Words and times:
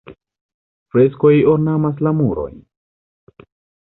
Freskoj 0.95 1.33
ornamas 1.53 2.01
la 2.07 2.15
murojn. 2.23 2.57